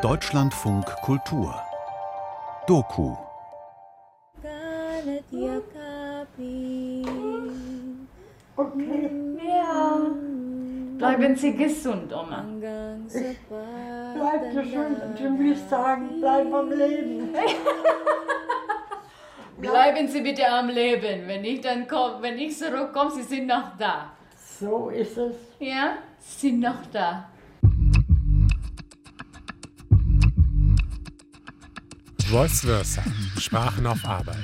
[0.00, 1.54] Deutschlandfunk Kultur
[2.66, 3.14] Doku
[8.56, 9.10] Okay.
[9.44, 10.00] Ja.
[10.96, 12.44] Bleiben Sie gesund, Oma.
[13.08, 17.34] Ich bleib gesund und ich will sagen, bleib am Leben.
[19.58, 21.28] Bleiben Sie bitte am Leben.
[21.28, 24.12] Wenn ich dann komm, wenn ich zurückkomme, Sie sind noch da.
[24.58, 25.36] So ist es.
[25.58, 25.98] Ja?
[26.18, 27.28] Sie sind noch da.
[32.32, 33.02] Voice versa.
[33.38, 34.38] Sprachen auf Arbeit.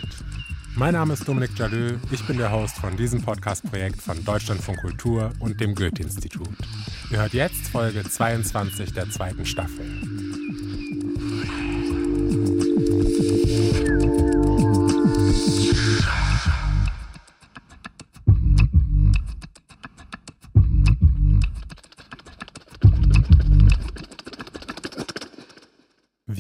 [0.76, 1.96] Mein Name ist Dominik Jalö.
[2.10, 6.50] Ich bin der Host von diesem Podcast-Projekt von Deutschlandfunk Kultur und dem Goethe-Institut.
[7.10, 10.17] Ihr hört jetzt Folge 22 der zweiten Staffel.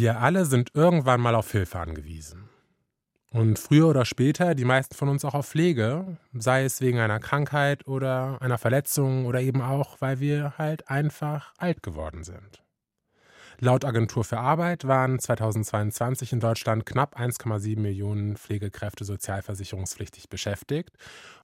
[0.08, 2.48] Wir alle sind irgendwann mal auf Hilfe angewiesen.
[3.30, 7.20] Und früher oder später die meisten von uns auch auf Pflege, sei es wegen einer
[7.20, 12.64] Krankheit oder einer Verletzung oder eben auch, weil wir halt einfach alt geworden sind.
[13.58, 20.96] Laut Agentur für Arbeit waren 2022 in Deutschland knapp 1,7 Millionen Pflegekräfte sozialversicherungspflichtig beschäftigt.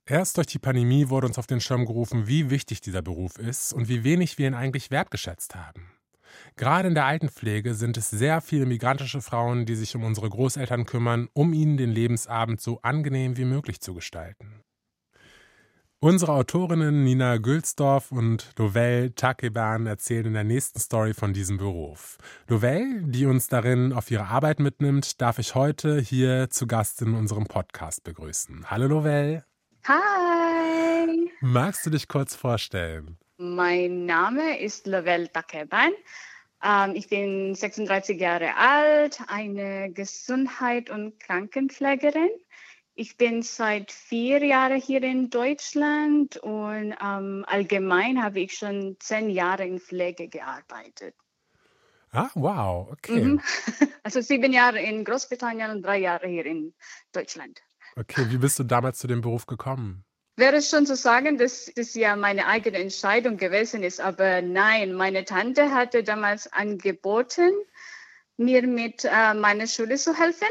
[0.07, 3.75] Erst durch die Pandemie wurde uns auf den Schirm gerufen, wie wichtig dieser Beruf ist
[3.75, 5.91] und wie wenig wir ihn eigentlich wertgeschätzt haben.
[6.57, 10.87] Gerade in der Altenpflege sind es sehr viele migrantische Frauen, die sich um unsere Großeltern
[10.87, 14.65] kümmern, um ihnen den Lebensabend so angenehm wie möglich zu gestalten.
[16.05, 22.19] Unsere Autorinnen Nina Gülsdorf und Lovell Takeban erzählen in der nächsten Story von diesem Beruf.
[22.47, 27.15] Lovell, die uns darin auf ihre Arbeit mitnimmt, darf ich heute hier zu Gast in
[27.15, 28.71] unserem Podcast begrüßen.
[28.71, 29.45] Hallo Lovell.
[29.87, 30.44] Hi.
[31.47, 33.19] Magst du dich kurz vorstellen?
[33.37, 35.93] Mein Name ist Lovell Takeban.
[36.63, 42.31] Ähm, ich bin 36 Jahre alt, eine Gesundheit- und Krankenpflegerin.
[42.95, 49.29] Ich bin seit vier Jahren hier in Deutschland und ähm, allgemein habe ich schon zehn
[49.29, 51.15] Jahre in Pflege gearbeitet.
[52.13, 53.23] Ah, wow, okay.
[53.23, 53.43] Mhm.
[54.03, 56.73] Also sieben Jahre in Großbritannien und drei Jahre hier in
[57.13, 57.61] Deutschland.
[57.97, 60.07] Okay, wie bist du damals zu dem Beruf gekommen?
[60.37, 64.93] Wäre es schon zu sagen, dass das ja meine eigene Entscheidung gewesen ist, aber nein,
[64.93, 67.53] meine Tante hatte damals angeboten,
[68.37, 70.49] mir mit äh, meiner Schule zu helfen,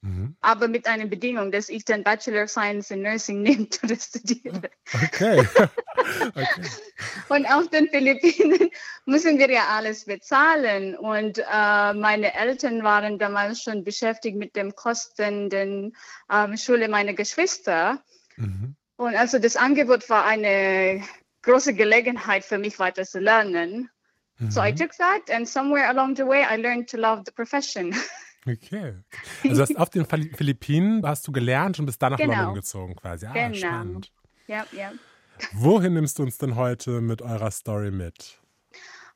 [0.00, 0.36] mhm.
[0.40, 4.62] aber mit einer Bedingung, dass ich den Bachelor of Science in Nursing nehme oder studiere.
[4.92, 5.46] Okay.
[6.30, 6.68] okay.
[7.28, 8.70] Und auf den Philippinen
[9.06, 14.74] müssen wir ja alles bezahlen und äh, meine Eltern waren damals schon beschäftigt mit dem
[14.74, 15.92] Kosten der
[16.28, 18.02] äh, Schule meiner Geschwister.
[18.36, 18.74] Mhm.
[19.02, 21.02] Und also das Angebot war eine
[21.42, 23.90] große Gelegenheit für mich weiter zu lernen.
[24.38, 24.50] Mhm.
[24.52, 24.76] So I mhm.
[24.76, 27.94] took that and somewhere along the way I learned to love the profession.
[28.44, 28.94] Okay.
[29.44, 32.34] Also hast auf den Philippinen hast du gelernt und bist dann nach genau.
[32.34, 33.26] London gezogen quasi.
[33.26, 33.54] Ah, genau.
[33.54, 34.12] spannend.
[34.48, 34.90] Ja, ja.
[35.52, 38.40] Wohin nimmst du uns denn heute mit eurer Story mit?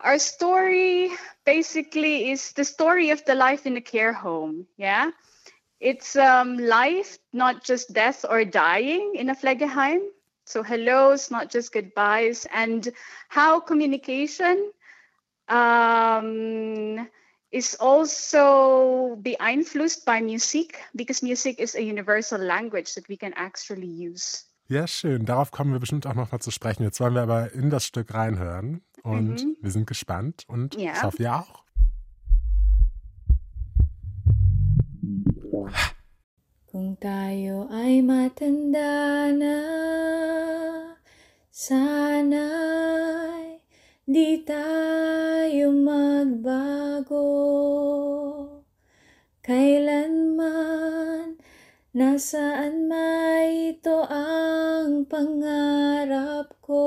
[0.05, 1.11] Our story
[1.45, 5.11] basically is the story of the life in a care home, yeah?
[5.81, 10.01] It's um, life, not just death or dying in a Pflegeheim.
[10.45, 12.93] So hellos, not just goodbyes, and
[13.29, 14.71] how communication
[15.49, 17.09] um,
[17.51, 23.89] is also beeinflussed by music because music is a universal language that we can actually
[23.89, 24.45] use.
[24.69, 25.27] Ja, schön.
[25.27, 26.83] Darauf kommen wir bestimmt auch noch mal zu sprechen.
[26.83, 29.57] Jetzt wollen wir aber in das Stück reinhören und mhm.
[29.61, 30.93] wir sind gespannt und ja.
[30.93, 31.66] ich hoffe, ihr auch.
[36.67, 39.59] Kung tayo ay matanda na,
[41.49, 43.65] sana'y
[44.05, 47.33] di tayo magbago.
[49.41, 51.41] Kailanman,
[51.97, 56.85] nasaan may ito ang pangarap ko.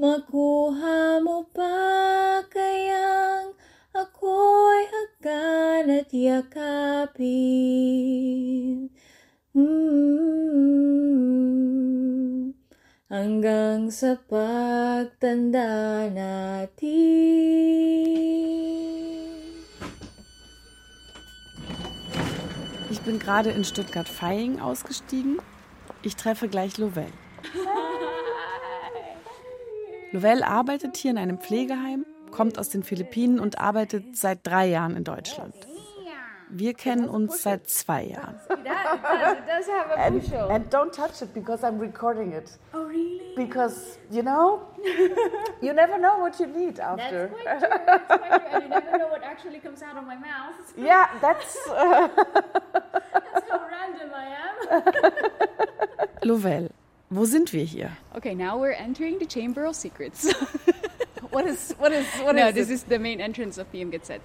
[0.00, 1.76] Makuha mo pa
[2.50, 3.27] kayang
[5.26, 7.24] at yakapin.
[9.50, 9.74] Mm,
[13.10, 16.86] hanggang sa pagtanda natin.
[22.90, 25.40] Ich bin gerade in Stuttgart-Vaihing ausgestiegen.
[26.02, 27.10] Ich treffe gleich Lovell.
[30.12, 32.06] Lovell arbeitet hier in einem Pflegeheim
[32.38, 35.54] kommt aus den Philippinen und arbeitet seit drei Jahren in Deutschland.
[36.50, 38.36] Wir kennen uns seit zwei Jahren.
[39.96, 42.56] and, and don't touch it because I'm recording it.
[42.72, 43.34] Oh, really?
[43.34, 44.60] because you know
[45.60, 47.28] you never know what you need after.
[47.28, 47.68] That's quite true.
[47.86, 48.50] That's quite true.
[48.52, 50.54] And you never know what actually comes out of my mouth.
[50.76, 51.56] yeah, that's.
[51.68, 52.08] Uh,
[53.34, 56.28] That's how random I am.
[56.28, 56.70] Lovell,
[57.10, 57.90] wo sind wir hier?
[58.16, 60.32] Okay, now we're entering the Chamber of Secrets.
[61.30, 62.72] What is what is what no, is this it?
[62.72, 64.20] is the main entrance of PMGZ.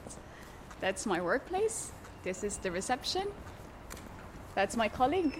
[0.80, 1.92] That's my workplace.
[2.24, 3.28] This is the reception.
[4.56, 5.40] That's my colleague.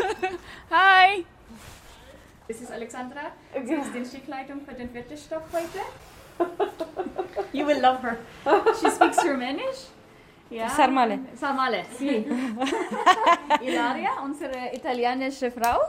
[0.70, 1.24] Hi!
[2.46, 3.32] This is Alexandra.
[3.64, 5.80] Sie ist die Schichtleitung für den vierten Stock heute.
[7.52, 8.18] You will love her.
[8.80, 9.88] She speaks Romanisch.
[10.50, 10.68] Ja.
[10.68, 11.18] Sarmale.
[11.34, 12.26] Sarmale, sí.
[13.62, 15.80] Ilaria, unsere italienische Frau.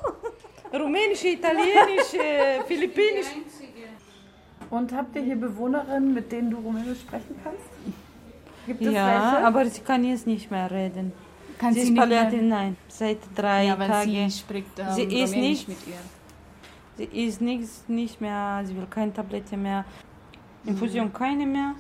[0.72, 3.28] Rumänische, italienische, eh, philippinisch.
[4.74, 7.70] Und habt ihr hier Bewohnerinnen, mit denen du Rumänisch sprechen kannst?
[8.66, 9.46] Gibt es Ja, welche?
[9.48, 11.12] aber sie kann jetzt nicht mehr reden.
[11.60, 14.10] Kann sie sie ist nicht Palliatin, nein, seit drei Ja, Tagen.
[14.30, 16.02] sie spricht ähm, Sie ist Rumänisch nicht- mit ihr.
[16.98, 19.86] Sie isst nichts, nicht mehr, sie will keine Tablette mehr.
[20.66, 21.76] Infusion keine mehr.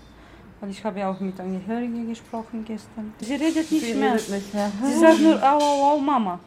[0.60, 3.12] Weil ich habe ja auch mit Angehörigen gesprochen gestern.
[3.20, 4.14] Sie redet nicht Sie mehr.
[4.14, 4.72] redet nicht mehr.
[4.86, 6.40] Sie sagt nur au, au, au, Mama.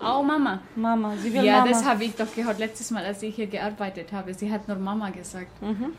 [0.00, 0.60] Oh, Mama.
[0.76, 1.68] Mama, sie will Ja, Mama.
[1.70, 4.34] das habe ich doch gehört letztes Mal, als ich hier gearbeitet habe.
[4.34, 5.50] Sie hat nur Mama gesagt.
[5.62, 5.94] Und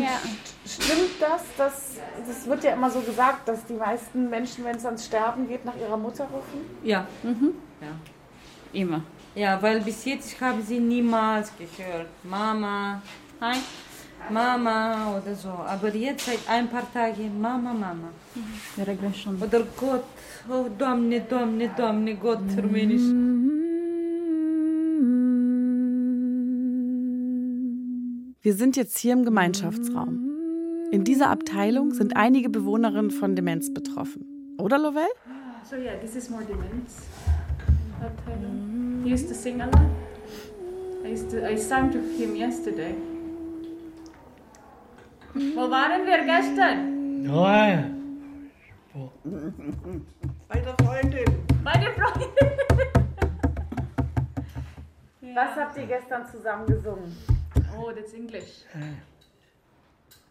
[0.00, 0.08] Ja.
[0.66, 4.84] stimmt das, dass das wird ja immer so gesagt, dass die meisten Menschen, wenn es
[4.86, 6.60] ans Sterben geht, nach ihrer Mutter rufen?
[6.84, 7.06] ja.
[8.74, 9.02] Immer.
[9.34, 12.06] ja, weil bis jetzt ich habe sie niemals gehört.
[12.24, 13.02] Mama,
[13.40, 13.58] hi,
[14.30, 15.50] Mama oder so.
[15.50, 18.08] Aber jetzt seit ein paar Tagen Mama, Mama.
[18.78, 19.36] Regression.
[19.42, 20.04] Oder Gott,
[20.48, 23.02] oh Doamne, Doamne, Doamne, Gott, Rumänisch.
[28.44, 30.18] Wir sind jetzt hier im Gemeinschaftsraum.
[30.90, 34.54] In dieser Abteilung sind einige Bewohnerinnen von Demenz betroffen.
[34.58, 35.06] Oder, Lovell?
[35.64, 37.06] So yeah, this is more demons.
[39.04, 39.86] He used to sing a lot.
[41.04, 42.94] I, used to, I sang to him yesterday.
[45.34, 47.24] Wo waren wir gestern?
[47.24, 48.01] Ja.
[50.48, 51.24] Bei der Freundin.
[51.64, 52.28] Bei der Freundin.
[55.34, 57.16] Was habt ihr gestern zusammen gesungen?
[57.78, 58.64] Oh, that's English.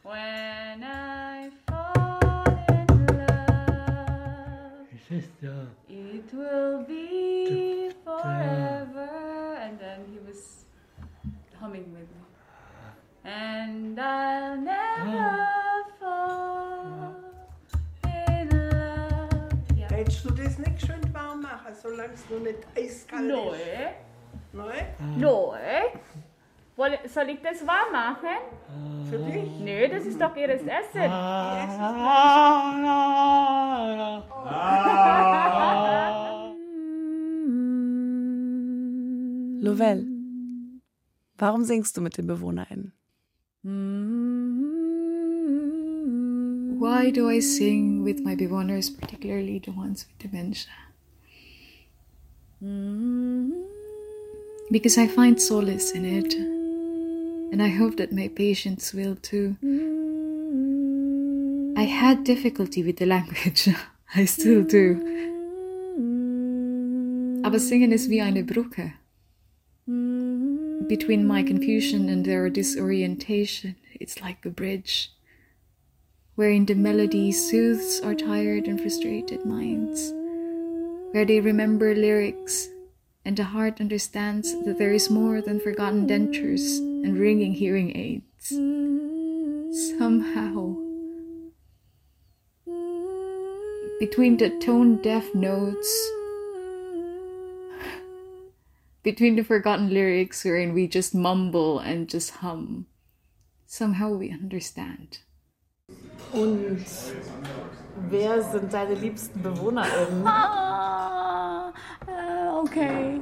[0.04, 2.88] When I fall in
[3.18, 5.66] love, Es ist ja.
[5.88, 9.10] it will be forever.
[9.60, 10.66] And then he was
[11.60, 12.22] humming with me.
[13.24, 16.61] And I'll never fall
[20.12, 23.56] Willst du das nicht schön warm machen, solange es noch nicht eiskalt Neu.
[23.56, 24.52] ist?
[24.52, 24.74] Neu?
[25.18, 25.58] Neu.
[26.76, 29.08] Woll- Soll ich das warm machen?
[29.10, 29.50] Für dich?
[29.62, 31.10] Nö, das ist doch ihres Essen.
[39.64, 40.08] Lovell,
[41.38, 42.94] warum singst du mit den BewohnerInnen?
[46.82, 50.74] Why do I sing with my bewohners, particularly the ones with dementia?
[54.72, 59.58] Because I find solace in it, and I hope that my patients will too.
[61.78, 63.70] I had difficulty with the language,
[64.16, 64.98] I still do.
[67.44, 68.94] Aber singen ist wie eine Brücke.
[70.88, 75.12] Between my confusion and their disorientation, it's like a bridge
[76.42, 80.12] wherein the melody soothes our tired and frustrated minds,
[81.14, 82.68] where they remember lyrics
[83.24, 88.50] and the heart understands that there is more than forgotten dentures and ringing hearing aids.
[90.00, 90.74] Somehow,
[94.00, 96.10] between the tone deaf notes,
[99.04, 102.88] between the forgotten lyrics wherein we just mumble and just hum,
[103.68, 105.20] somehow we understand.
[106.34, 106.86] Und
[108.10, 110.26] wer sind deine liebsten BewohnerInnen?
[112.08, 113.22] Ah, uh, okay.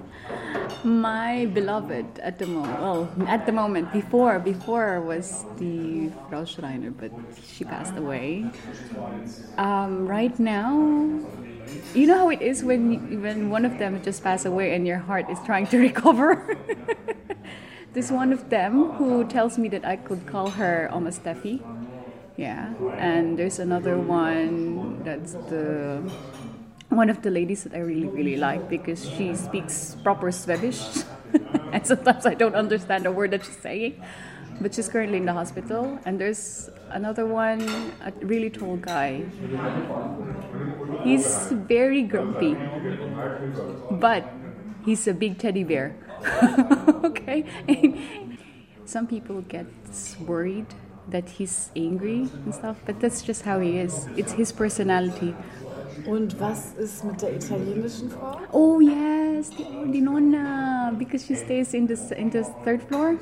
[0.84, 6.92] My beloved at the moment, well, at the moment, before, before was the Frau Schreiner,
[6.92, 7.12] but
[7.44, 8.46] she passed away.
[9.58, 10.72] Um, right now,
[11.94, 15.00] you know how it is when when one of them just passed away and your
[15.00, 16.58] heart is trying to recover.
[17.92, 21.58] This one of them who tells me that I could call her Oma Steffi.
[22.40, 26.00] Yeah, and there's another one that's the
[26.88, 30.80] one of the ladies that I really really like because she speaks proper Swedish,
[31.76, 34.00] and sometimes I don't understand a word that she's saying.
[34.62, 37.60] But she's currently in the hospital, and there's another one,
[38.08, 39.24] a really tall guy.
[41.04, 42.56] He's very grumpy,
[44.00, 44.24] but
[44.88, 45.96] he's a big teddy bear.
[47.04, 47.44] okay.
[48.86, 49.68] Some people get
[50.24, 50.68] worried
[51.12, 54.08] that he's angry and stuff, but that's just how he is.
[54.16, 55.36] It's his personality.
[56.06, 58.40] Und was ist mit der italienischen Frau?
[58.52, 63.18] Oh yes, the, the nonna, because she stays in the in the third floor.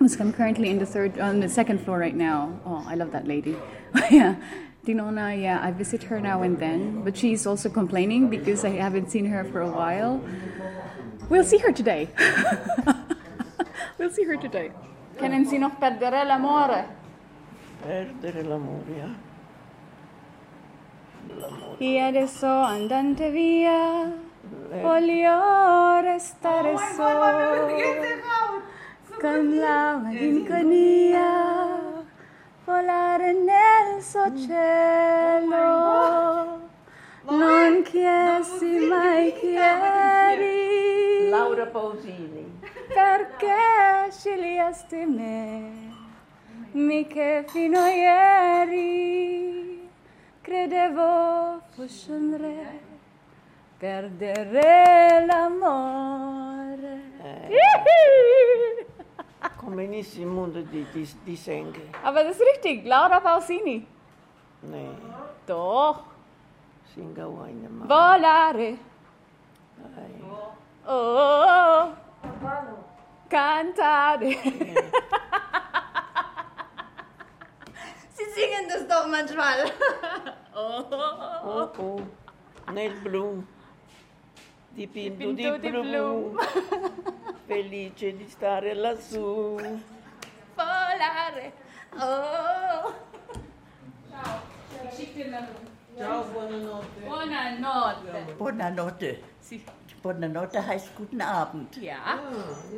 [0.00, 2.58] I'm currently in the third on the second floor right now.
[2.66, 3.56] Oh, I love that lady.
[4.10, 4.34] yeah.
[4.84, 9.12] Dinona, yeah, I visit her now and then, but she's also complaining because I haven't
[9.12, 10.20] seen her for a while.
[11.28, 12.08] We'll see her today.
[13.98, 14.72] we'll see her today.
[15.22, 16.86] Noch Perdere l'amore?
[17.80, 19.08] Perdere l'amore, ja.
[21.78, 24.10] E adesso andante via,
[24.80, 27.68] voglio restare solo
[29.20, 31.24] con la malinconia,
[32.64, 35.70] volare nel suo cielo.
[37.28, 42.51] Non chiesi mai chiedi Laura Pausini.
[42.94, 45.70] Perché scegliesti me,
[46.72, 49.88] mica fino a ieri
[50.40, 52.80] credevo fossi un re,
[53.78, 57.00] perdere l'amore.
[59.56, 61.80] Komm in ins Munde die, die, die Sänge.
[62.02, 63.86] Aber das ist richtig, Laura Pausini.
[64.62, 64.90] Nee,
[65.46, 66.04] Doch,
[66.94, 68.78] singa volare.
[70.86, 71.46] Oh, oh,
[71.88, 72.11] oh.
[73.28, 74.36] Cantare.
[78.14, 79.70] Sie singen das doch manchmal.
[80.54, 82.02] oh, oh.
[82.72, 83.42] Nel blu.
[84.70, 85.82] Dipinto di Dipinto di blu.
[85.82, 86.36] blu.
[87.46, 89.56] Felice di stare lassù.
[90.54, 91.52] Volare.
[91.98, 92.92] Oh.
[95.96, 97.00] Ciao, buonanotte.
[97.04, 98.34] Buonanotte.
[98.36, 99.22] Buonanotte.
[99.40, 101.76] Sie- Buonanotte heißt guten Abend.
[101.80, 102.20] Ja?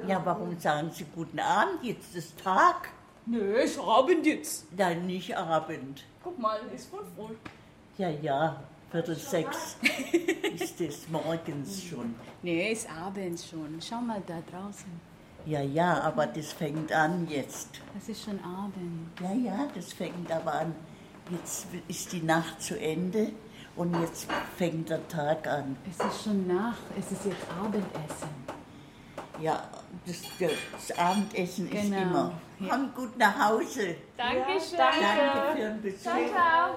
[0.07, 1.83] Ja, warum sagen Sie guten Abend?
[1.83, 2.91] Jetzt ist Tag.
[3.27, 4.67] Nö, ist Abend jetzt.
[4.77, 6.05] Nein, nicht Abend.
[6.23, 7.37] Guck mal, ist voll voll.
[7.97, 9.77] Ja, ja, Viertel sechs
[10.55, 12.15] ist es morgens schon.
[12.43, 13.81] Nee, ist abends schon.
[13.81, 15.15] Schau mal da draußen.
[15.47, 17.81] Ja, ja, aber das fängt an jetzt.
[17.99, 19.11] Es ist schon Abend.
[19.21, 20.75] Ja, ja, das fängt aber an.
[21.31, 23.33] Jetzt ist die Nacht zu Ende
[23.77, 25.77] und jetzt fängt der Tag an.
[25.91, 26.83] Es ist schon Nacht.
[26.99, 28.29] Es ist jetzt Abendessen.
[29.41, 29.63] Ja,
[30.07, 32.33] das, das Abendessen ist Genau, immer.
[32.61, 32.67] ja.
[32.71, 33.97] Komm gut nach Hause.
[34.17, 34.79] Dankeschön.
[34.79, 36.03] Danke für den Besuch.
[36.03, 36.69] Ciao.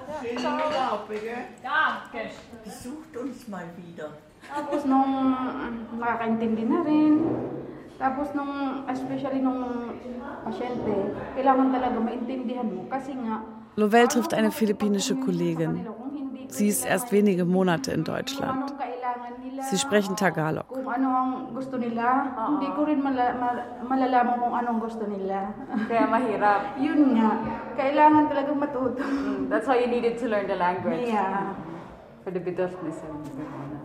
[1.62, 2.30] Danke.
[2.64, 4.10] Besucht uns mal wieder.
[4.54, 5.36] Tapos nung
[6.00, 7.20] nakakaintindi na rin,
[8.00, 9.92] tapos nung, especially nung
[10.46, 13.44] pasyente, kailangan talaga maintindihan mo kasi nga,
[13.76, 15.86] Lovell trifft eine philippinische Kollegin.
[16.50, 18.74] Sie ist erst wenige Monate in Deutschland.
[19.70, 20.66] Sie sprechen Tagalog.
[28.56, 29.04] matuto.
[29.50, 31.08] That's why you needed to learn the language.
[31.08, 31.54] Yeah.
[32.24, 33.82] For the bedürfnisse bewohner.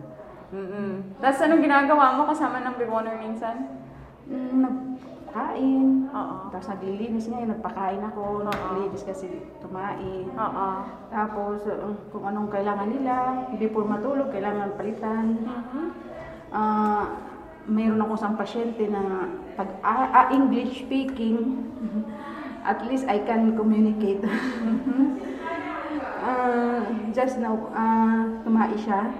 [0.53, 1.17] Mm-mm.
[1.17, 2.77] Tapos anong ginagawa mo kasama ng
[3.17, 3.81] minsan?
[4.29, 5.01] Mm,
[5.33, 6.13] Nagpakain.
[6.13, 6.35] Oo.
[6.53, 10.29] Tapos naglilinis ngayon, nagpakain ako, naglilinis kasi tumain.
[10.29, 10.69] Oo.
[11.09, 15.41] Tapos, uh, kung anong kailangan nila, before matulog, kailangan palitan.
[16.53, 17.17] Ah,
[17.65, 21.65] mayroon ako isang pasyente na pag ah, English speaking,
[22.61, 24.21] at least I can communicate.
[26.23, 26.79] Ah,
[27.11, 29.11] just now, ah, tumahi siya.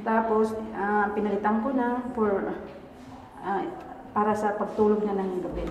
[0.00, 2.56] Tapos, ah, pinalitan ko na for
[3.44, 3.60] ah,
[4.10, 5.64] para sa pagtulog niya ng gabi.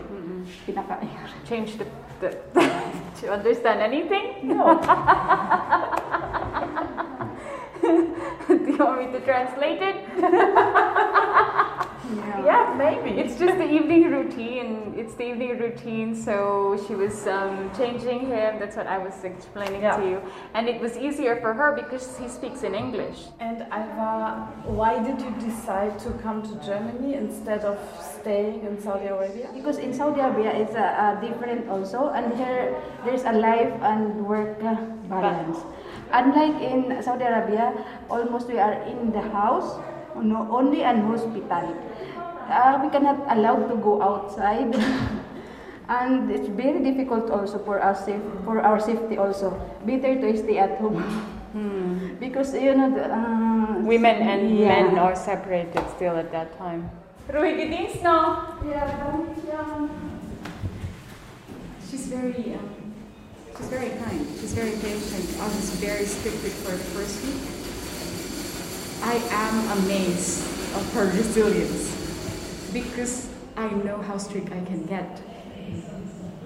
[0.66, 1.10] Pinakain.
[1.50, 1.86] Change the,
[2.24, 2.30] the
[3.24, 4.48] you understand anything?
[4.48, 4.80] No.
[8.50, 9.98] Do you want me to translate it?
[12.46, 12.76] Yeah.
[12.78, 13.20] maybe.
[13.20, 14.94] It's just the evening routine.
[14.98, 16.16] It's the evening routine.
[16.16, 18.60] So she was um, changing him.
[18.60, 20.22] That's what I was explaining to you.
[20.54, 23.28] And it was easier for her because he speaks in English.
[23.40, 27.78] And Alva, why did you decide to come to Germany instead of
[28.22, 29.50] staying in Saudi Arabia?
[29.54, 32.76] Because in Saudi Arabia, it's uh, uh, different also, and here
[33.06, 34.76] there's a life and work uh,
[35.08, 35.58] balance.
[36.12, 37.74] Unlike in Saudi Arabia,
[38.10, 39.80] almost we are in the house,
[40.16, 41.76] no, only in hospital.
[42.50, 44.74] Uh, we cannot allowed to go outside,
[45.90, 49.54] and it's very difficult also for our safe, for our safety also.
[49.86, 50.98] Better to stay at home.
[52.20, 54.68] Because you know, the, uh, Women and yeah.
[54.68, 56.90] men are separated still at that time.
[57.28, 58.62] Ruhige Dienst noch.
[61.90, 62.94] She's very, um,
[63.58, 64.26] she's very kind.
[64.40, 65.26] She's very patient.
[65.42, 67.42] I was very strict with her the first week.
[69.02, 70.44] I am amazed
[70.76, 71.99] of her resilience.
[72.72, 75.22] Because I know how strict I can get.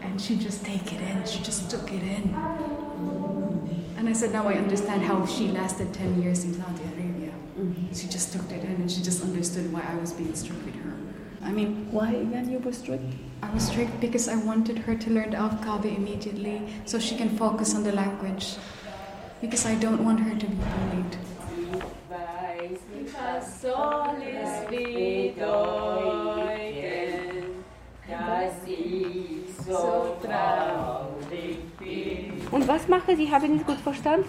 [0.02, 1.26] And she just take it in.
[1.26, 2.36] She just took it in.
[3.98, 7.32] And I said, now I understand how she lasted 10 years in Saudi Arabia.
[7.58, 7.94] Mm-hmm.
[7.94, 10.76] She just took it in and she just understood why I was being strict with
[10.76, 10.94] her.
[11.44, 13.04] I mean, why again you were strict?
[13.42, 17.38] I was strict because I wanted her to learn the Afkabe immediately so she can
[17.38, 18.56] focus on the language.
[19.42, 21.18] Because I don't want her to be bullied.
[32.52, 33.32] Und was machen Sie?
[33.32, 34.26] Habe ich nicht gut verstanden?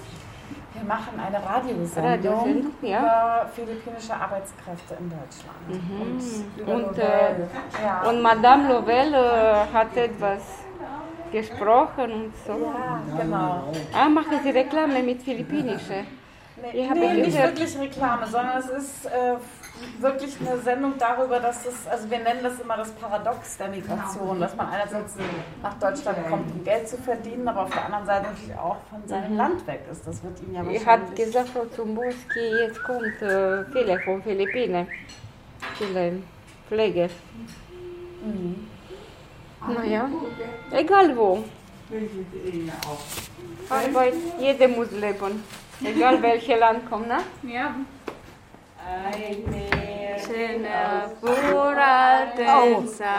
[0.75, 2.99] Wir machen eine Radiosendung Radiosendung, ja.
[2.99, 6.03] über philippinische Arbeitskräfte in Deutschland.
[6.03, 7.49] Und, über Und, Lovell.
[7.81, 8.03] äh, ja.
[8.09, 10.43] und Madame Lovell äh, hat etwas
[11.31, 12.53] gesprochen und so.
[12.53, 13.73] Ja, genau.
[13.93, 16.05] Ah, machen Sie Reklame mit Philippinische?
[16.61, 19.37] Nee, Ich nee, nicht wirklich Reklame, sondern es ist äh,
[20.01, 24.41] wirklich eine Sendung darüber, dass es, also wir nennen das immer das Paradox der Migration,
[24.41, 25.15] dass man einerseits
[25.63, 29.07] nach Deutschland kommt, um Geld zu verdienen, aber auf der anderen Seite natürlich auch von
[29.07, 29.37] seinem Mhm.
[29.37, 30.07] Land weg ist.
[30.07, 30.89] Das wird ihm ja Ich wahrscheinlich...
[31.11, 34.87] habe gesagt, Frau Zumbuski, jetzt kommt äh, viele von Philippinen.
[35.79, 36.23] Viele
[36.69, 37.11] Pflege.
[38.23, 38.69] Mhm.
[39.67, 40.09] Naja,
[40.73, 41.43] egal wo.
[43.71, 45.43] Arbeit, jeder muss leben.
[45.83, 47.19] Egal welches Land kommt, ne?
[47.43, 47.75] Ja.
[50.19, 52.83] Schöne Voralten Oh.
[52.85, 53.15] Zeiten.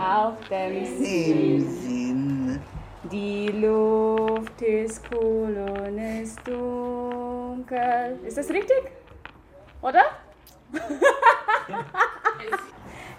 [0.00, 2.62] Auf dem Sinn.
[3.10, 8.18] Die Luft ist cool und ist dunkel.
[8.24, 8.82] Ist das richtig?
[9.82, 10.04] Oder?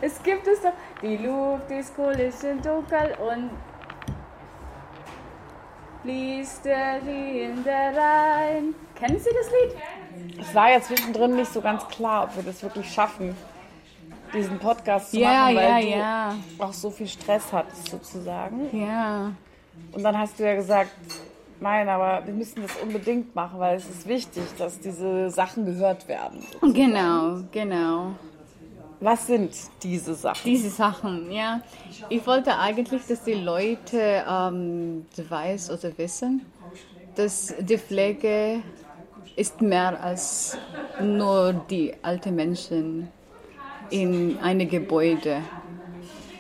[0.02, 0.74] es gibt es doch.
[1.02, 3.52] Die Luft ist cool, ist dunkel und
[6.06, 8.76] fließt der Rinde rein.
[8.96, 10.40] Kennen Sie das Lied?
[10.40, 13.36] Es war ja zwischendrin nicht so ganz klar, ob wir das wirklich schaffen,
[14.34, 16.36] diesen Podcast zu Ja, machen, weil ja, du ja.
[16.60, 18.70] auch so viel Stress hattest sozusagen.
[18.78, 19.32] Ja.
[19.92, 20.92] Und dann hast du ja gesagt,
[21.60, 26.08] nein, aber wir müssen das unbedingt machen, weil es ist wichtig, dass diese Sachen gehört
[26.08, 26.46] werden.
[26.74, 28.12] Genau, genau.
[29.00, 29.52] Was sind
[29.84, 30.42] diese Sachen?
[30.46, 31.62] Diese Sachen, ja.
[32.10, 36.46] Ich wollte eigentlich, dass die Leute ähm, weiß oder wissen,
[37.16, 38.62] dass die Pflege
[39.36, 40.58] ist mehr als
[41.02, 43.10] nur die alten Menschen
[43.90, 45.42] in einem Gebäude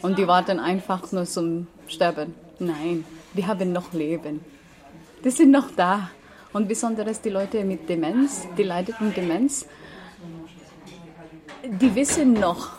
[0.02, 2.36] und die warten einfach nur zum Sterben.
[2.60, 4.42] Nein, die haben noch Leben.
[5.24, 6.10] Die sind noch da.
[6.54, 9.66] Und besonders die Leute mit Demenz, die leiden an Demenz,
[11.68, 12.72] die wissen noch.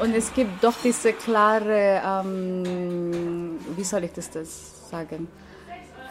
[0.00, 5.28] Und es gibt doch diese klare, ähm, wie soll ich das, das sagen?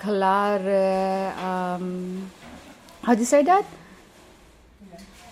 [0.02, 2.30] Klare, ähm,
[3.06, 3.64] how do you say that?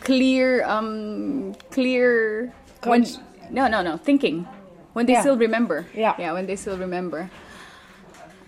[0.02, 2.52] Clear, um, clear.
[2.84, 3.06] When,
[3.50, 3.98] no, no, no.
[3.98, 4.46] Thinking.
[4.94, 5.22] When they Yeah.
[5.22, 5.86] still remember.
[5.94, 6.16] Yeah.
[6.18, 7.30] Yeah, when they still remember.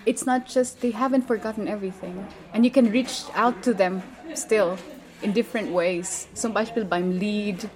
[0.06, 4.02] It's not just they haven't forgotten everything, and you can reach out to them
[4.36, 4.78] still
[5.22, 6.28] in different ways.
[6.34, 7.68] Zum Beispiel beim Lied.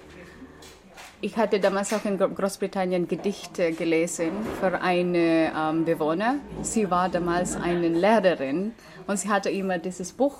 [1.20, 6.36] Ich hatte damals auch in Gro- Großbritannien Gedichte gelesen für eine ähm, Bewohner.
[6.62, 8.72] Sie war damals eine Lehrerin
[9.06, 10.36] und sie hatte immer dieses Buch.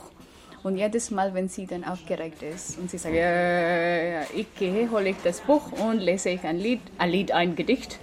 [0.64, 4.88] Und jedes Mal, wenn sie dann aufgeregt ist und sie sagt, ja, ja, ich gehe,
[4.88, 7.98] hole ich das Buch und lese ich ein Lied, ein Lied, ein Gedicht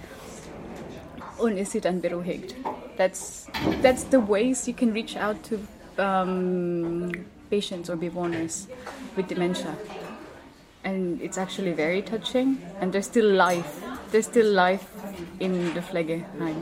[1.38, 2.54] und ist sie dann beruhigt.
[2.98, 3.46] That's,
[3.82, 5.56] that's the ways you can reach out to
[6.02, 7.10] um,
[7.50, 8.66] patients or bewohners
[9.16, 9.74] with dementia.
[10.84, 12.62] And it's actually very touching.
[12.80, 13.82] And there's still life.
[14.10, 14.88] There's still life
[15.40, 16.56] in the Pflegeheim.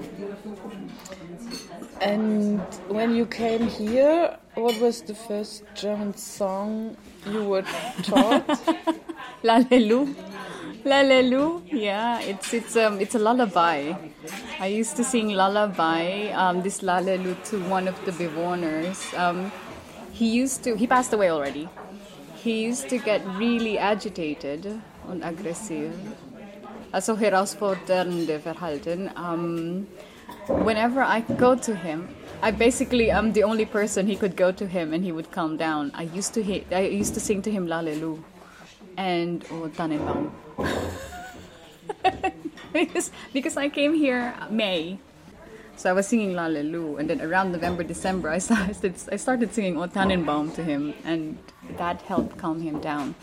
[2.00, 6.96] And when you came here, what was the first German song
[7.26, 7.62] you were
[8.02, 8.46] taught?
[9.42, 10.14] Lalelu.
[10.84, 11.62] Lalelu.
[11.66, 13.94] Yeah, it's it's um it's a lullaby.
[14.60, 18.98] I used to sing lullaby, um, this lalelu to one of the bewohners.
[19.18, 19.52] Um,
[20.18, 21.68] he used to he passed away already.
[22.42, 25.92] He used to get really agitated und aggressiv.
[26.92, 29.10] Also herausfordernde Verhalten.
[29.16, 29.86] Um,
[30.48, 32.08] whenever I go to him,
[32.42, 35.56] I basically am the only person he could go to him and he would calm
[35.56, 35.92] down.
[35.94, 38.18] I used to he, I used to sing to him Lalelu
[38.96, 40.32] and oh, Tannenbaum.
[42.72, 44.98] because, because I came here May.
[45.78, 49.54] So I was singing La Lalelu, and then around November, December, I started, I started
[49.54, 51.38] singing O Tannenbaum to him, and
[51.76, 53.14] that helped calm him down.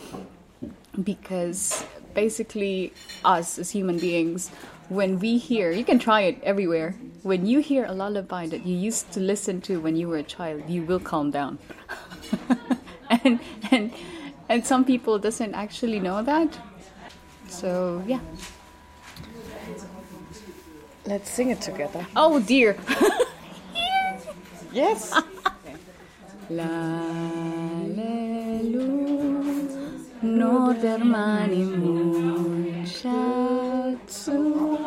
[1.04, 2.94] Because basically,
[3.26, 4.52] us as human beings,
[4.88, 6.96] when we hear, you can try it everywhere.
[7.24, 10.24] When you hear a lullaby that you used to listen to when you were a
[10.24, 11.60] child, you will calm down.
[13.10, 13.91] and, and,
[14.48, 16.58] and some people doesn't actually know that.
[17.50, 18.22] So yeah.
[21.08, 22.06] Let's sing it together.
[22.15, 22.76] Oh dear.
[24.74, 25.13] yes.
[30.22, 34.78] Nur der Mann im Mond schaut zu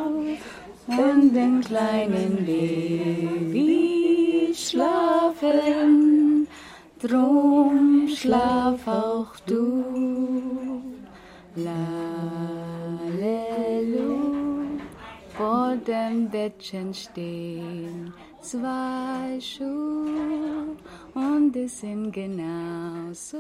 [0.89, 3.89] und den kleinen Baby
[4.55, 6.49] schlafen,
[7.01, 10.83] drum schlaf auch du.
[11.55, 12.58] Lalelu,
[15.39, 20.77] vor dem Bettchen stehen zwei Schuhe
[21.15, 23.39] und die sind genauso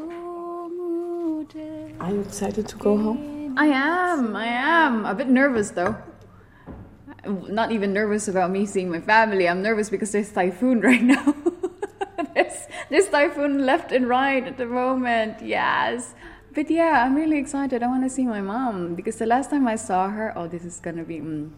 [0.70, 1.94] müde.
[1.98, 3.52] Are you excited to go home?
[3.58, 5.06] I am, I am.
[5.06, 5.96] A bit nervous though.
[7.26, 9.48] Not even nervous about me seeing my family.
[9.48, 11.34] I'm nervous because there's typhoon right now.
[12.32, 15.42] there's, there's typhoon left and right at the moment.
[15.42, 16.14] Yes.
[16.54, 17.82] But yeah, I'm really excited.
[17.82, 20.64] I want to see my mom because the last time I saw her, oh, this
[20.64, 21.18] is gonna be.
[21.18, 21.50] Mm,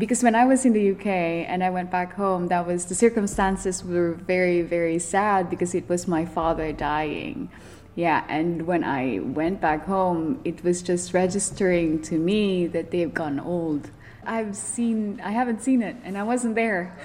[0.00, 2.94] because when I was in the UK and I went back home, that was the
[2.94, 7.50] circumstances were very, very sad because it was my father dying.
[7.96, 13.12] Yeah, and when I went back home, it was just registering to me that they've
[13.12, 13.90] gone old.
[14.24, 16.96] I've seen, I haven't seen it, and I wasn't there.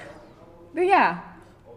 [0.74, 1.20] But yeah,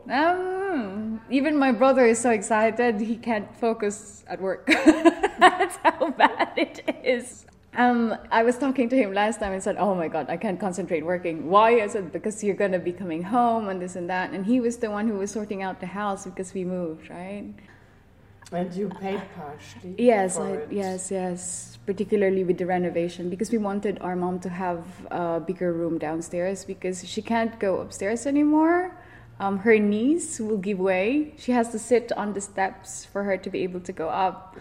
[0.09, 4.65] um, even my brother is so excited he can't focus at work.
[4.67, 7.45] That's how bad it is.
[7.75, 10.59] Um, I was talking to him last time and said, "Oh my God, I can't
[10.59, 11.81] concentrate working." Why?
[11.81, 14.77] I said, "Because you're gonna be coming home and this and that." And he was
[14.77, 17.45] the one who was sorting out the house because we moved, right?
[18.51, 19.93] And you paid partially.
[19.97, 20.71] Yes, I, it.
[20.71, 21.77] yes, yes.
[21.85, 26.65] Particularly with the renovation, because we wanted our mom to have a bigger room downstairs
[26.65, 28.97] because she can't go upstairs anymore.
[29.39, 31.33] Um, her knees will give way.
[31.37, 34.57] She has to sit on the steps for her to be able to go up.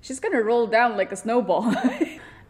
[0.00, 1.72] She's gonna roll down like a snowball.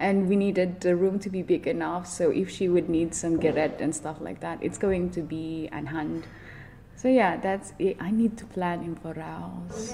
[0.01, 3.39] and we needed the room to be big enough, so if she would need some
[3.39, 6.25] gerät and stuff like that, it's going to be an hand.
[6.97, 7.97] So yeah, that's it.
[8.01, 9.93] I need to plan in voraus.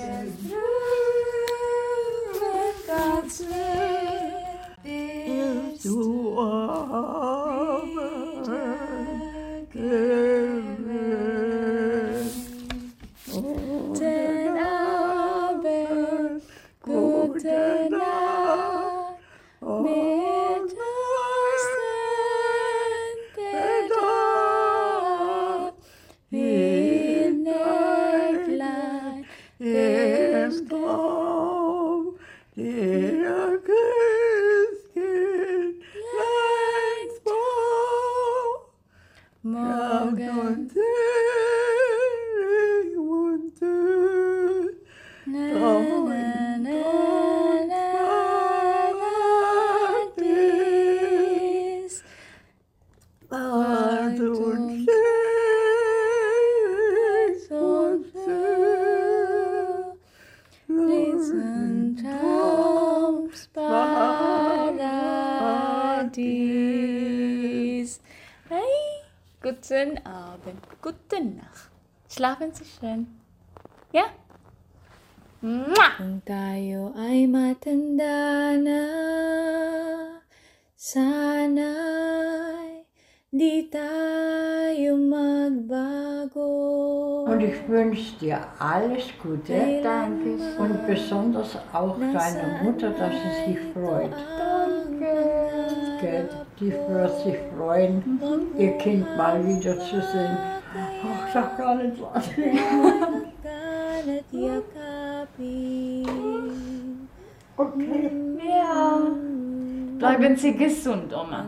[9.74, 10.53] Guten
[69.74, 71.68] guten Abend, gute Nacht.
[72.08, 73.08] Schlafen Sie schön.
[73.90, 74.04] Ja?
[75.40, 78.86] Kung tayo ay matanda na,
[80.78, 82.86] sana'y
[83.34, 86.46] di tayo magbago.
[87.26, 89.82] Und ich wünsche dir alles Gute.
[89.82, 90.38] Danke.
[90.56, 94.14] Und besonders auch deiner Mutter, dass sie sich freut.
[96.04, 96.28] Gell?
[96.60, 98.20] Die wird sich freuen,
[98.58, 100.36] ihr Kind mal wieder zu sehen.
[100.76, 102.28] Ach, sag gar nicht was.
[107.56, 108.10] Okay.
[108.44, 108.98] Ja.
[109.98, 111.46] Bleiben Sie gesund, Oma.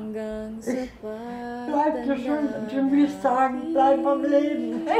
[0.60, 0.72] Sa
[1.66, 4.86] Bleib gesund und ich will sagen, bleib am Leben.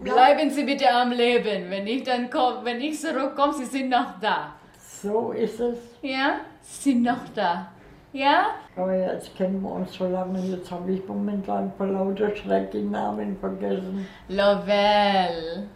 [0.00, 1.70] Bleiben Sie bitte am Leben.
[1.70, 4.54] Wenn ich dann komm, wenn ich zurückkomme, Sie sind noch da.
[5.02, 5.76] So ist es.
[6.00, 6.40] Ja?
[6.68, 7.68] Sie sind noch da.
[8.12, 8.46] Ja?
[8.76, 12.90] Aber jetzt kennen wir uns so lange, jetzt habe ich momentan vor lauter Schreck den
[12.90, 14.06] Namen vergessen.
[14.28, 15.68] Lovell.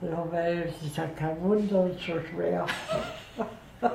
[0.00, 2.64] Lovell, es ist ja kein Wunder, ist so schwer.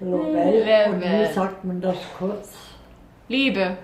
[0.00, 2.54] Lovell, und wie sagt man das kurz?
[3.28, 3.76] Liebe.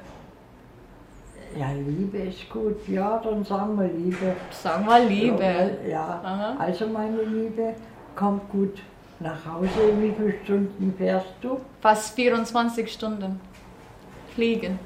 [1.58, 4.36] Ja, Liebe ist gut, ja, dann sagen wir Liebe.
[4.50, 5.32] Sagen wir Liebe.
[5.32, 6.56] Lovell, ja, Aha.
[6.58, 7.74] also meine Liebe,
[8.14, 8.78] kommt gut
[9.22, 9.68] nach Hause.
[10.00, 11.60] Wie viele Stunden fährst du?
[11.80, 13.40] Fast 24 Stunden.
[14.34, 14.78] Fliegen.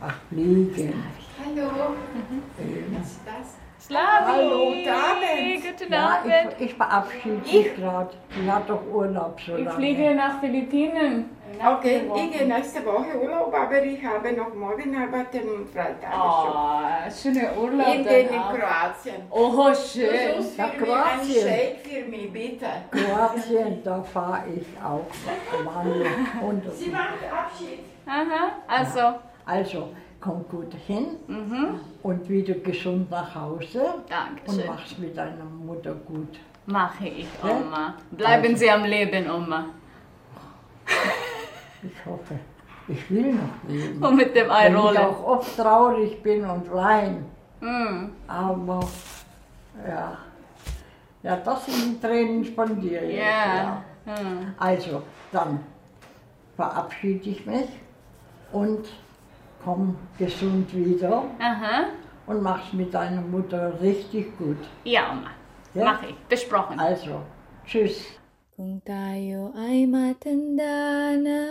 [0.00, 0.94] Ach, fliegen.
[1.44, 1.94] Hallo.
[2.58, 3.65] Ähm, Was ist das?
[3.86, 4.26] Slavi!
[4.26, 5.62] Hallo, Damen!
[5.62, 6.56] Guten ja, Abend!
[6.58, 8.10] Ich, ich verabschiede mich gerade.
[8.34, 9.76] Die hat doch Urlaub so Ich lange.
[9.76, 11.30] fliege nach Philippinen.
[11.64, 17.08] Okay, ich gehe nächste Woche Urlaub, aber ich habe noch morgen arbeiten und Freitag Oh,
[17.10, 17.86] schöner Urlaub.
[17.94, 18.28] Ich gehe in.
[18.28, 19.22] Kroatien.
[19.30, 20.44] Oh, schön.
[20.58, 21.48] Nach Kroatien.
[21.48, 22.66] Shake für mich, bitte.
[22.90, 25.06] Kroatien, da fahre ich auch.
[25.64, 27.78] Mann, Sie macht Abschied.
[28.04, 29.20] Aha, also.
[29.46, 29.90] Also,
[30.26, 31.06] komm gut hin
[32.02, 33.82] und wieder gesund nach Hause.
[34.08, 34.60] Dankeschön.
[34.60, 36.38] Und mach's mit deiner Mutter gut.
[36.66, 37.28] Mache ich?
[37.42, 37.94] Oma.
[38.10, 38.56] Bleiben Also.
[38.56, 39.66] Sie am Leben, Oma.
[41.82, 42.34] Ich hoffe,
[42.88, 44.04] ich will noch leben.
[44.04, 47.24] Und mit dem Wenn ich auch oft traurig bin und wein.
[47.60, 48.06] Mm.
[48.26, 48.80] Aber,
[49.86, 50.18] ja.
[51.22, 53.18] Ja, das sind die Tränen von dir jetzt.
[53.18, 53.82] Ja.
[54.04, 54.54] Hm.
[54.58, 55.60] Also, dann
[56.56, 57.68] verabschiede ich mich
[58.52, 58.86] und
[59.66, 61.90] komm gesund wieder Aha.
[62.30, 64.62] und mach's mit deiner Mutter richtig gut.
[64.84, 65.34] Ja, Oma.
[65.74, 65.84] Ja?
[65.90, 66.16] Mache ich.
[66.30, 66.78] Besprochen.
[66.78, 67.18] Also,
[67.66, 67.98] tschüss.
[68.54, 71.42] Kung tayo ay matanda na,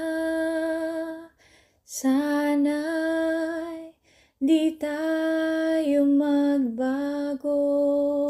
[1.86, 3.94] sana'y
[4.42, 7.60] di tayo magbago.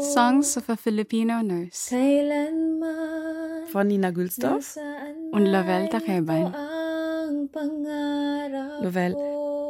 [0.02, 4.76] Songs of a Filipino Nurse Kailanman Von Nina Gülsdorf.
[5.32, 5.46] und
[5.88, 6.52] Takeban.
[6.52, 9.16] ang pangarap Lovell,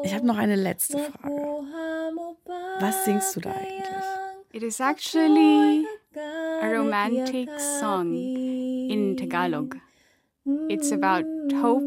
[0.06, 1.34] ich habe noch eine letzte Frage.
[2.80, 4.04] Was singst du da eigentlich?
[4.52, 5.84] It is actually
[6.16, 9.76] a romantic song in Tagalog.
[10.68, 11.24] It's about
[11.60, 11.82] hope,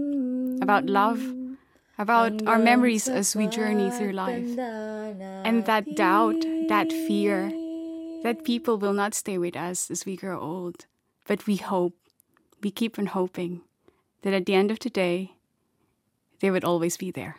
[0.62, 1.21] about love,
[1.97, 4.58] about our memories as we journey through life.
[5.45, 7.49] And that doubt, that fear,
[8.23, 10.86] that people will not stay with us as we grow old.
[11.25, 11.95] But we hope,
[12.62, 13.62] we keep on hoping
[14.23, 15.32] that at the end of the day,
[16.41, 17.38] they would always be there.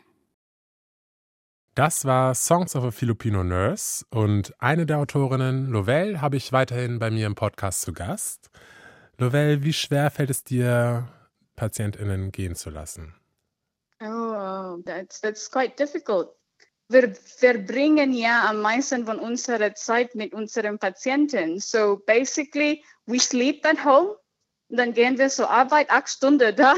[1.80, 6.98] Das war Songs of a Filipino Nurse und eine der Autorinnen, Lovell, habe ich weiterhin
[6.98, 8.50] bei mir im Podcast zu Gast.
[9.16, 11.08] Lovell, wie schwer fällt es dir,
[11.56, 13.14] PatientInnen gehen zu lassen?
[14.02, 16.28] Oh, that's that's quite difficult.
[16.90, 21.60] Wir verbringen ja am meisten von unserer Zeit mit unseren Patienten.
[21.60, 24.16] So basically, we sleep at home,
[24.68, 26.74] dann gehen wir zur Arbeit acht Stunden da.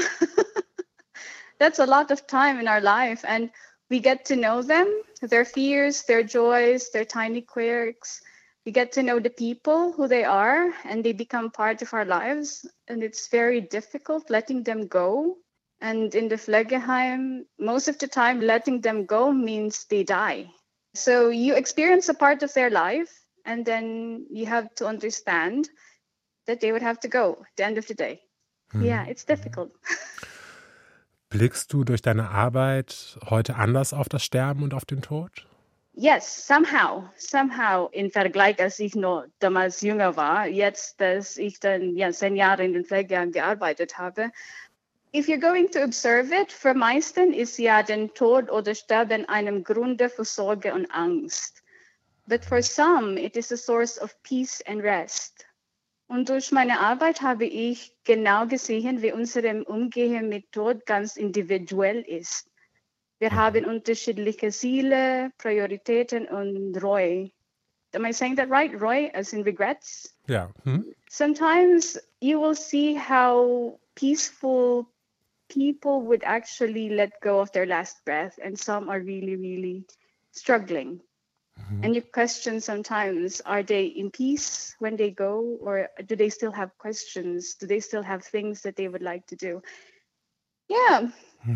[1.59, 3.51] That's a lot of time in our life, and
[3.93, 4.87] we get to know them,
[5.21, 8.21] their fears, their joys, their tiny quirks.
[8.65, 12.03] We get to know the people who they are, and they become part of our
[12.03, 12.65] lives.
[12.87, 15.37] And it's very difficult letting them go.
[15.79, 20.49] And in the Pflegeheim, most of the time, letting them go means they die.
[20.95, 23.13] So you experience a part of their life,
[23.45, 25.69] and then you have to understand
[26.47, 28.21] that they would have to go at the end of the day.
[28.71, 28.85] Hmm.
[28.85, 29.69] Yeah, it's difficult.
[31.33, 35.31] Blickst du durch deine Arbeit heute anders auf das Sterben und auf den Tod?
[35.95, 41.95] Yes, somehow, somehow in Vergleich, als ich noch damals jünger war, jetzt, dass ich dann
[41.95, 44.31] ja zehn Jahre in den Pflegeheim gearbeitet habe.
[45.11, 49.63] If you're going to observe it, für meisten ist ja den Tod oder Sterben einem
[49.63, 51.63] Grunde für Sorge und Angst.
[52.27, 55.47] But for some, it is a source of peace and rest.
[56.07, 62.01] Und durch meine Arbeit habe ich genau gesehen, wie unser Umgehen mit Tod ganz individuell
[62.01, 62.49] ist.
[63.19, 67.31] Wir haben unterschiedliche Ziele, Prioritäten und Reue.
[67.93, 68.73] Am I saying that right?
[68.73, 70.17] Reue, as in regrets?
[70.27, 70.51] Ja.
[70.63, 70.93] Hm?
[71.09, 74.87] Sometimes you will see how peaceful
[75.47, 79.85] people would actually let go of their last breath, and some are really, really
[80.31, 80.99] struggling.
[81.81, 86.51] And you question sometimes are they in peace when they go, or do they still
[86.51, 87.55] have questions?
[87.55, 89.61] Do they still have things that they would like to do?
[90.69, 91.09] Yeah,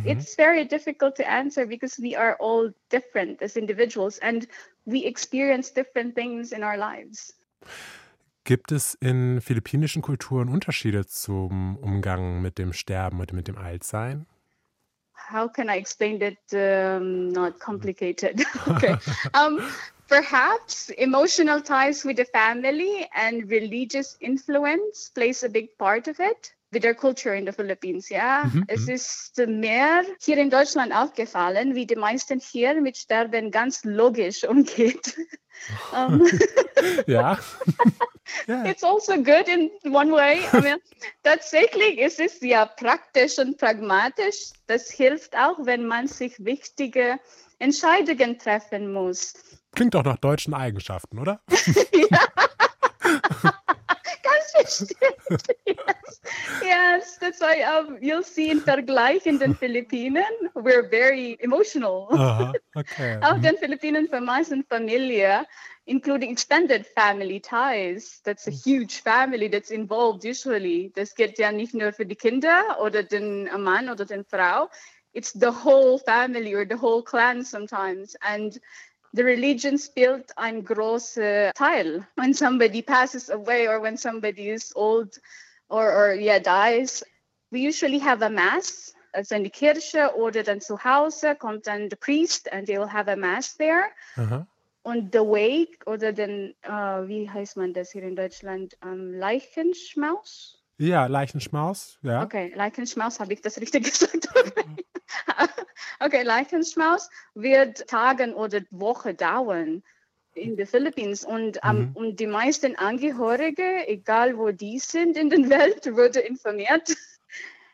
[0.05, 4.45] it's very difficult to answer because we are all different as individuals and
[4.85, 7.33] we experience different things in our lives.
[8.43, 14.25] Gibt es in philippinischen Kulturen Unterschiede zum Umgang mit dem Sterben und mit dem Altsein?
[15.27, 18.43] how can I explain that um, not complicated?
[18.67, 18.95] okay.
[19.33, 19.59] Um,
[20.07, 26.53] perhaps emotional ties with the family and religious influence plays a big part of it.
[26.73, 28.43] With their culture in the Philippines, ja.
[28.43, 28.93] Mhm, Es mhm.
[28.95, 35.15] ist mehr hier in Deutschland aufgefallen, wie die meisten hier mit Sterben ganz logisch umgeht.
[35.93, 36.27] um,
[37.07, 37.39] Ja.
[38.65, 40.45] It's also good in one way.
[40.53, 40.79] I mean,
[41.23, 44.51] tatsächlich ist es ja praktisch und pragmatisch.
[44.67, 47.19] Das hilft auch, wenn man sich wichtige
[47.59, 49.33] Entscheidungen treffen muss.
[49.77, 51.39] Klingt doch nach deutschen Eigenschaften, oder?
[52.99, 53.27] Ganz
[54.59, 55.43] bestimmt.
[55.65, 56.21] Yes.
[56.63, 62.07] yes, that's why um, you'll see in Vergleich in den Philippinen, we're very emotional.
[62.11, 63.19] Aha, okay.
[63.21, 65.45] Auf den Philippinen für meisten Familie
[65.85, 68.19] including extended family ties.
[68.25, 70.91] That's a huge family that's involved usually.
[70.95, 74.69] Das gilt ja nicht nur für die Kinder oder den Mann oder den Frau.
[75.13, 78.15] It's the whole family or the whole clan sometimes.
[78.21, 78.59] And
[79.13, 82.05] the religion spielt ein großer uh, Teil.
[82.15, 85.17] When somebody passes away or when somebody is old
[85.69, 87.03] or, or yeah, dies,
[87.51, 88.93] we usually have a mass.
[89.13, 92.67] Uh, also in the Kirche oder dann zu Hause kommt uh, dann der Priest and
[92.67, 93.91] they will have a mass there.
[94.15, 94.23] Uh-huh.
[94.23, 94.47] Aha.
[94.83, 100.56] Und the wake oder den, äh, wie heißt man das hier in Deutschland, ähm, Leichenschmaus?
[100.79, 102.23] Ja, Leichenschmaus, ja.
[102.23, 104.29] Okay, Leichenschmaus, habe ich das richtig gesagt?
[105.99, 109.83] okay, Leichenschmaus wird Tagen oder Woche dauern
[110.35, 111.91] in den Philippinen und, ähm, Mhm.
[111.95, 116.95] und die meisten Angehörige, egal wo die sind in der Welt, wurde informiert.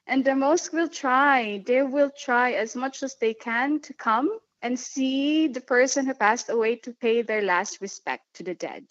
[0.05, 4.29] And the most will try, they will try as much as they can to come
[4.61, 8.83] and see the person who passed away to pay their last respect to the dead.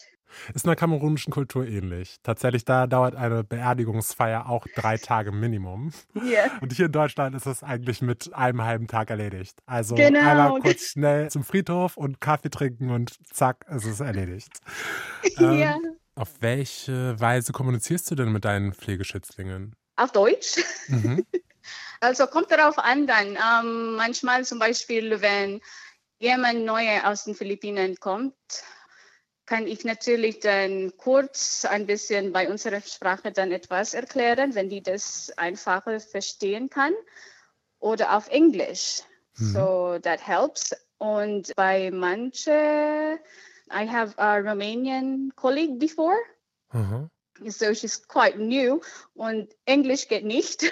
[0.53, 2.17] Ist in der kamerunischen Kultur ähnlich.
[2.23, 5.91] Tatsächlich, da dauert eine Beerdigungsfeier auch drei Tage Minimum.
[6.15, 6.51] Ja.
[6.61, 9.59] Und hier in Deutschland ist es eigentlich mit einem halben Tag erledigt.
[9.65, 10.19] Also Genau.
[10.19, 14.51] einmal kurz schnell zum Friedhof und Kaffee trinken und zack, es ist erledigt.
[15.39, 15.97] Ähm.
[16.15, 19.75] Auf welche Weise kommunizierst du denn mit deinen Pflegeschützlingen?
[19.95, 20.57] Auf Deutsch?
[20.87, 21.25] Mhm.
[22.01, 23.37] Also kommt darauf an dann.
[23.37, 25.61] Ähm, manchmal zum Beispiel, wenn
[26.19, 28.33] jemand neu aus den Philippinen kommt,
[29.45, 34.81] kann ich natürlich dann kurz ein bisschen bei unserer Sprache dann etwas erklären, wenn die
[34.81, 36.93] das einfacher verstehen kann.
[37.79, 39.01] Oder auf Englisch.
[39.35, 40.75] So that helps.
[40.99, 43.19] Und bei manche,
[43.71, 46.17] I have a Romanian colleague before.
[46.69, 47.09] Aha.
[47.45, 48.79] So she's quite new
[49.15, 50.71] und Englisch geht nicht.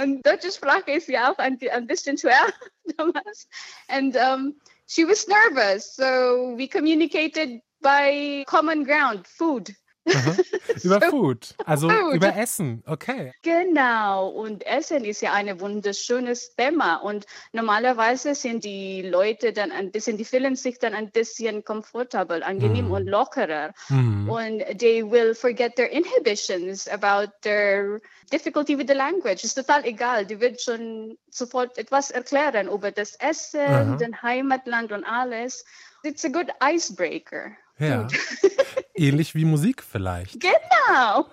[0.00, 2.46] und deutsche Sprache ist ja auch ein, ein bisschen schwer
[2.96, 3.48] damals.
[3.88, 9.74] And um, she was nervous, so we communicated by common ground, food.
[10.06, 10.34] Aha.
[10.82, 12.14] Über So- Food, also Food.
[12.16, 13.32] über Essen, okay.
[13.42, 16.96] Genau, und Essen ist ja ein wunderschönes Thema.
[16.96, 22.42] Und normalerweise sind die Leute dann ein bisschen, die fühlen sich dann ein bisschen komfortabel,
[22.42, 22.90] angenehm Mhm.
[22.92, 23.72] und lockerer.
[23.88, 24.28] Mhm.
[24.28, 28.00] Und they will forget their inhibitions about their
[28.32, 29.44] difficulty with the language.
[29.44, 30.26] Ist total egal.
[30.26, 33.96] Die wird schon sofort etwas erklären über das Essen, Aha.
[33.96, 35.64] den Heimatland und alles.
[36.02, 37.52] It's a good icebreaker.
[37.78, 38.06] Ja.
[38.94, 40.40] Ähnlich wie Musik vielleicht.
[40.40, 41.26] Genau.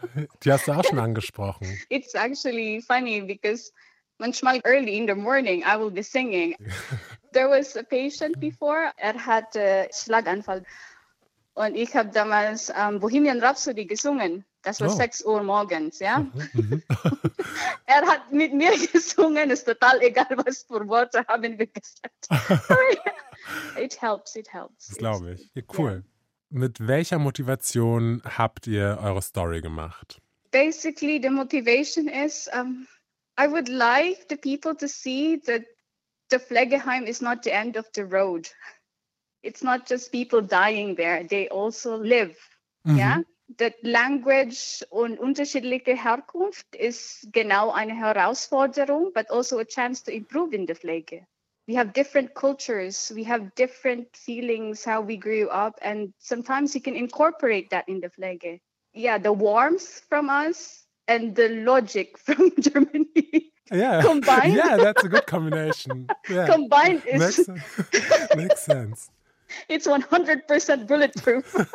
[0.44, 1.68] Die hast du auch schon angesprochen.
[1.90, 3.72] It's actually funny because
[4.18, 6.56] manchmal early in the morning I will be singing.
[7.34, 10.64] There was a patient before, er hatte Schlaganfall.
[11.54, 14.44] Und ich habe damals ähm, Bohemian Rhapsody gesungen.
[14.64, 14.96] Das war Oh.
[14.96, 16.20] 6 Uhr morgens, ja.
[16.54, 16.84] Mhm.
[17.86, 22.28] Er hat mit mir gesungen, ist total egal, was für Worte haben wir gesagt.
[23.78, 24.88] it helps, it helps.
[24.88, 25.50] Das glaube ich.
[25.54, 26.04] Ja, cool.
[26.52, 30.22] Mit welcher Motivation habt ihr eure Story gemacht?
[30.52, 32.88] basically the motivation is um,
[33.38, 35.64] I would like the people to see that
[36.30, 38.48] the Pflegeheim is not the end of the road.
[39.44, 42.38] It's not just people dying there, they also live.
[42.86, 43.24] Ja?
[43.58, 50.54] That language und unterschiedliche Herkunft ist genau eine Herausforderung, but also a chance to improve
[50.54, 51.26] in the Pflege.
[51.68, 56.82] We have different cultures, we have different feelings, how we grew up, and sometimes you
[56.82, 58.60] can incorporate that in the Pflege.
[58.94, 64.02] Yeah, the warmth from us and the logic from Germany Yeah.
[64.02, 64.54] Combined?
[64.58, 66.10] Yeah, that's a good combination.
[66.30, 66.48] Yeah.
[66.48, 67.50] combined Makes, is
[68.36, 69.10] makes sense.
[69.68, 71.56] It's 100% bulletproof.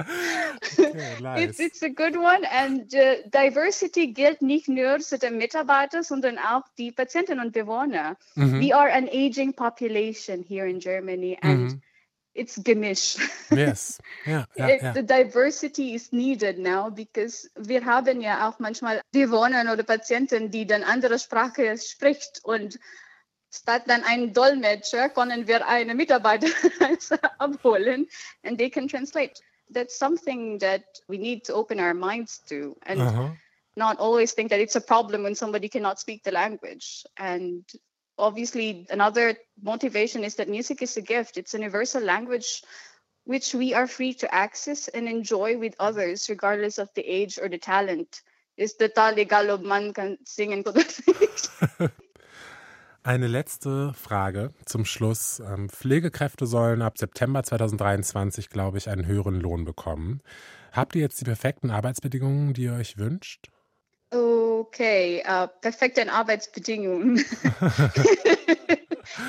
[0.78, 1.40] Okay, nice.
[1.50, 2.44] It's, it's a good one.
[2.46, 8.16] And uh, diversity gilt nicht nur zu den Mitarbeitern, sondern auch die Patienten und Bewohner.
[8.34, 8.60] Mhm.
[8.60, 11.82] We are an aging population here in Germany and Mhm.
[12.34, 13.18] it's gemischt.
[13.50, 13.98] Yes.
[14.24, 14.92] Ja, ja, It- ja.
[14.94, 20.66] The diversity is needed now because wir haben ja auch manchmal Bewohner oder Patienten, die
[20.66, 22.78] dann andere Sprache spricht und
[23.50, 26.48] statt dann einen Dolmetscher können wir eine Mitarbeiter
[27.38, 28.08] abholen
[28.44, 29.40] and they can translate.
[29.72, 33.36] That's something that we need to open our minds to and Aha.
[33.76, 37.04] not always think that it's a problem when somebody cannot speak the language.
[37.16, 37.64] And
[38.18, 41.36] obviously, another motivation is that music is a gift.
[41.36, 42.62] It's a universal language
[43.24, 47.48] which we are free to access and enjoy with others, regardless of the age or
[47.48, 48.22] the talent.
[48.56, 49.94] Ist total egal, ob man
[50.24, 51.92] singen oder nicht.
[53.02, 55.40] Eine letzte Frage zum Schluss.
[55.40, 60.20] Ähm, Pflegekräfte sollen ab September 2023, glaube ich, einen höheren Lohn bekommen.
[60.72, 63.48] Habt ihr jetzt die perfekten Arbeitsbedingungen, die ihr euch wünscht?
[64.10, 67.16] Okay, äh, perfekte Arbeitsbedingungen.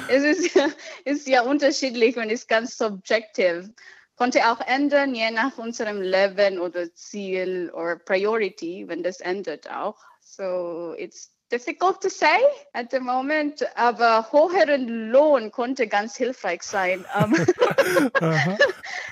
[0.09, 0.59] es ist,
[1.05, 3.69] ist ja unterschiedlich und ist ganz subjective.
[4.17, 9.97] Konnte auch ändern, je nach unserem Leben oder Ziel oder Priority, wenn das ändert auch.
[10.19, 12.39] So it's difficult to say
[12.73, 17.05] at the moment, aber höheren Lohn konnte ganz hilfreich sein.
[17.19, 17.33] Um,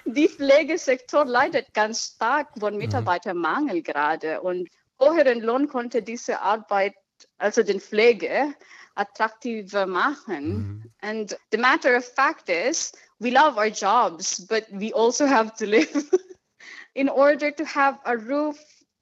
[0.06, 4.70] die Pflegesektor leidet ganz stark von Mitarbeitermangel gerade und
[5.00, 6.94] höheren Lohn konnte diese Arbeit,
[7.38, 8.54] also den Pflege,
[8.96, 10.44] attraktiver machen.
[10.52, 10.92] Mm.
[11.02, 15.66] And the matter of fact is, we love our jobs, but we also have to
[15.66, 16.10] live.
[16.94, 18.58] In order to have a roof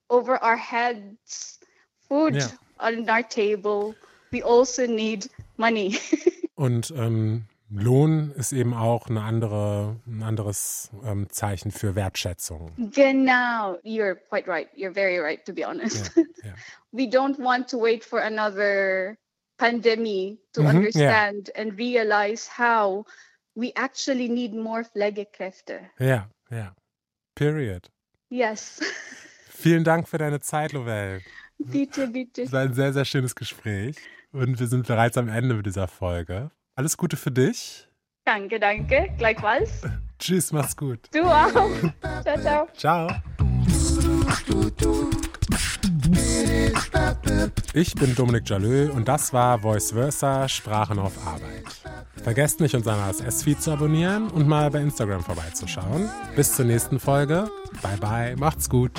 [0.09, 1.59] over our heads,
[2.07, 2.47] food yeah.
[2.79, 3.95] On our table,
[4.31, 5.97] we also need money.
[6.55, 12.71] Und ähm, Lohn ist eben auch eine andere, ein anderes ähm, Zeichen für Wertschätzung.
[12.77, 14.67] Genau, you're quite right.
[14.75, 16.15] You're very right, to be honest.
[16.15, 16.53] Yeah, yeah.
[16.91, 19.17] We don't want to wait for another
[19.57, 21.61] pandemic to -hmm, understand yeah.
[21.61, 23.05] and realize how
[23.55, 25.89] we actually need more Pflegekräfte.
[25.99, 26.73] Ja, ja.
[27.35, 27.89] Period.
[28.29, 28.79] Yes.
[29.49, 31.21] Vielen Dank für deine Zeit, Lovell.
[31.71, 32.43] Bitte, bitte.
[32.43, 33.95] Es war ein sehr, sehr schönes Gespräch.
[34.31, 36.51] Und wir sind bereits am Ende dieser Folge.
[36.75, 37.87] Alles Gute für dich.
[38.25, 39.09] Danke, danke.
[39.17, 39.81] Gleichfalls.
[40.19, 40.99] Tschüss, mach's gut.
[41.11, 41.51] Du auch.
[42.23, 42.67] ciao, ciao.
[42.75, 43.09] Ciao.
[47.73, 51.63] Ich bin Dominik Jalö und das war Voice Versa Sprachen auf Arbeit.
[52.23, 56.09] Vergesst nicht, unseren RSS-Feed zu abonnieren und mal bei Instagram vorbeizuschauen.
[56.35, 57.49] Bis zur nächsten Folge.
[57.81, 58.91] Bye bye, macht's gut.